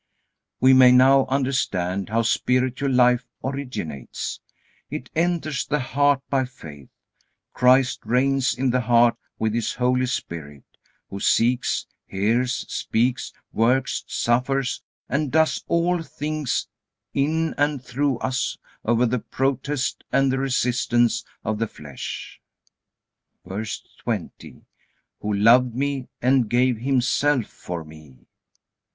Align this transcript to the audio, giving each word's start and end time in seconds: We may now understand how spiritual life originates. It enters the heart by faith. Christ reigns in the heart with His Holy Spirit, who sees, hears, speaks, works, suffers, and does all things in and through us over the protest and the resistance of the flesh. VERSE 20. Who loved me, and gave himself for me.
We 0.59 0.73
may 0.73 0.91
now 0.91 1.27
understand 1.27 2.09
how 2.09 2.23
spiritual 2.23 2.89
life 2.89 3.27
originates. 3.43 4.39
It 4.89 5.11
enters 5.15 5.67
the 5.67 5.77
heart 5.77 6.23
by 6.27 6.45
faith. 6.45 6.89
Christ 7.53 7.99
reigns 8.03 8.55
in 8.55 8.71
the 8.71 8.81
heart 8.81 9.15
with 9.37 9.53
His 9.53 9.75
Holy 9.75 10.07
Spirit, 10.07 10.63
who 11.11 11.19
sees, 11.19 11.85
hears, 12.07 12.65
speaks, 12.67 13.31
works, 13.53 14.03
suffers, 14.07 14.81
and 15.07 15.31
does 15.31 15.63
all 15.67 16.01
things 16.01 16.67
in 17.13 17.53
and 17.55 17.85
through 17.85 18.17
us 18.21 18.57
over 18.83 19.05
the 19.05 19.19
protest 19.19 20.03
and 20.11 20.31
the 20.31 20.39
resistance 20.39 21.23
of 21.45 21.59
the 21.59 21.67
flesh. 21.67 22.41
VERSE 23.45 23.83
20. 23.99 24.65
Who 25.19 25.31
loved 25.31 25.75
me, 25.75 26.07
and 26.23 26.49
gave 26.49 26.77
himself 26.79 27.45
for 27.45 27.83
me. 27.83 28.25